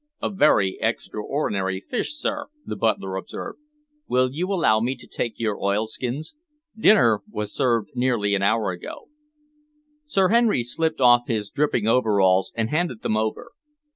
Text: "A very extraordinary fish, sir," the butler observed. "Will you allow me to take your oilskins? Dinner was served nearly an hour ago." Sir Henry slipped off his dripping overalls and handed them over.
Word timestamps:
"A 0.19 0.31
very 0.31 0.79
extraordinary 0.81 1.79
fish, 1.79 2.15
sir," 2.15 2.47
the 2.65 2.75
butler 2.75 3.17
observed. 3.17 3.59
"Will 4.07 4.31
you 4.31 4.51
allow 4.51 4.79
me 4.79 4.95
to 4.95 5.05
take 5.05 5.37
your 5.37 5.61
oilskins? 5.63 6.33
Dinner 6.75 7.21
was 7.29 7.53
served 7.53 7.91
nearly 7.93 8.33
an 8.33 8.41
hour 8.41 8.71
ago." 8.71 9.09
Sir 10.07 10.29
Henry 10.29 10.63
slipped 10.63 11.01
off 11.01 11.27
his 11.27 11.51
dripping 11.51 11.85
overalls 11.87 12.51
and 12.55 12.71
handed 12.71 13.03
them 13.03 13.15
over. 13.15 13.51